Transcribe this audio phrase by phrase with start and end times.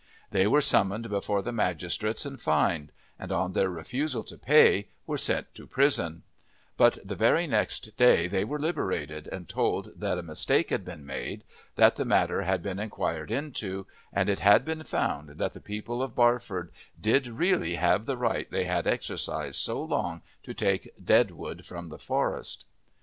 [0.31, 5.19] They were summoned before the magistrates and fined, and on their refusal to pay were
[5.19, 6.23] sent to prison;
[6.75, 11.05] but the very next day they were liberated and told that a mistake had been
[11.05, 11.43] made,
[11.75, 16.01] that the matter had been inquired into, and it had been found that the people
[16.01, 21.29] of Barford did really have the right they had exercised so long to take dead
[21.29, 22.65] wood from the forest.